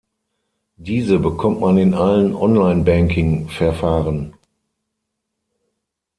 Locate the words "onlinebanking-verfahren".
2.33-4.33